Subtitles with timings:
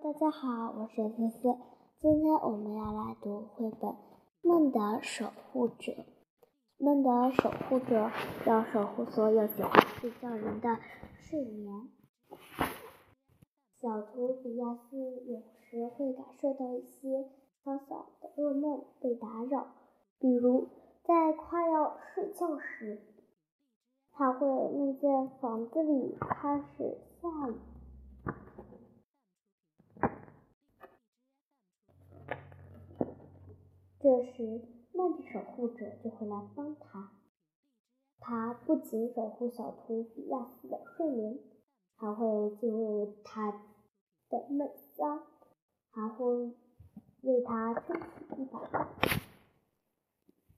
[0.00, 1.54] 大家好，我是思思。
[2.00, 3.90] 今天我们要来读绘本
[4.40, 5.92] 《梦的守护者》。
[6.78, 8.10] 梦的守护者
[8.46, 9.70] 要守护所有喜欢
[10.00, 10.78] 睡觉人的
[11.18, 11.90] 睡眠。
[13.82, 14.96] 小图比亚斯
[15.26, 17.28] 有时会感受到一些
[17.62, 19.66] 小小的噩梦被打扰，
[20.18, 20.68] 比如
[21.04, 23.02] 在快要睡觉时，
[24.12, 27.56] 他会梦见房子里开始下雨。
[34.12, 34.60] 这时，
[34.92, 37.12] 梦的守护者就会来帮他。
[38.20, 41.38] 他不仅守护小图比亚斯的睡眠，
[41.96, 43.52] 还会进入他
[44.28, 45.22] 的梦乡，
[45.92, 46.52] 还会
[47.22, 48.86] 为他撑起一把伞。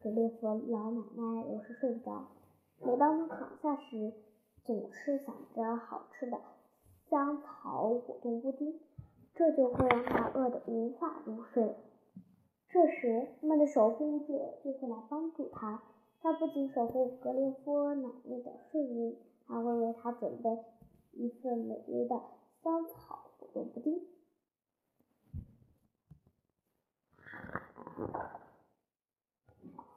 [0.00, 2.28] 格列佛老奶奶有时睡不着，
[2.78, 4.12] 每当她躺下时，
[4.64, 6.40] 总是想着好吃的
[7.08, 8.78] 香草果冻布丁，
[9.34, 11.74] 这就会让她饿得无法入睡。
[12.72, 15.82] 这时，梦的守护者就会来帮助他。
[16.22, 20.56] 他不仅守护格列佛奶奶的睡眠，还会为他准备
[21.12, 22.20] 一份美味的
[22.62, 24.00] 香草果冻布丁。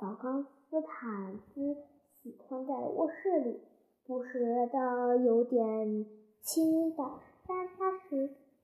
[0.00, 1.76] 小康斯坦兹
[2.10, 3.60] 喜欢在卧室里，
[4.06, 6.04] 不时的有点
[6.40, 7.04] 轻微的
[7.46, 7.98] 沙沙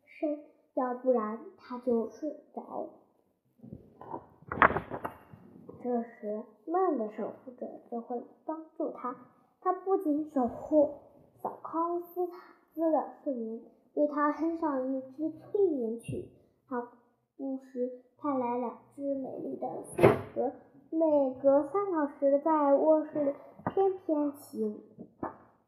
[0.05, 0.41] 声，
[0.75, 2.89] 要不然他就睡不着。
[5.83, 9.17] 这时，梦的守护者就会帮助他。
[9.61, 10.91] 他不仅守护
[11.43, 12.39] 小康斯坦
[12.73, 13.61] 兹的睡眠，
[13.95, 16.29] 为他哼上一支催眠曲，
[16.67, 16.81] 还
[17.37, 20.53] 不时派来两只美丽的飞蛾，
[20.91, 23.35] 每隔三小时在卧室里
[23.75, 24.81] 翩翩起舞。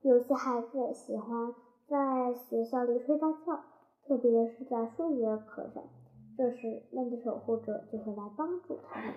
[0.03, 1.55] 有些孩子喜欢
[1.89, 3.65] 在学校里睡大觉，
[4.07, 5.83] 特别是在数学课上。
[6.37, 9.15] 这时，梦的守护者就会来帮助他们。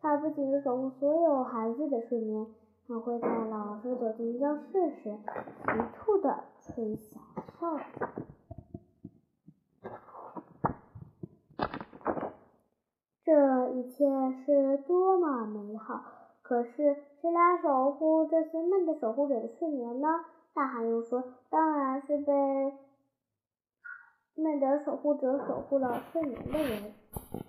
[0.00, 2.46] 他不仅守护所有孩子的睡眠，
[2.86, 5.18] 还会在老师走进教室时，
[5.66, 7.20] 急促地吹小
[7.58, 8.06] 哨子。
[13.24, 14.04] 这一切
[14.44, 16.02] 是多么美好！
[16.42, 20.08] 可是，谁来守护这些梦的守护者的睡眠呢？
[20.54, 22.32] 大海又说：“当然是被
[24.42, 26.92] 梦的守护者守护了睡眠的人。”